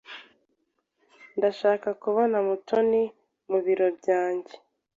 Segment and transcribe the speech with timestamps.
[1.37, 3.03] Ndashaka kubona Mutoni
[3.49, 4.53] mu biro byanjye.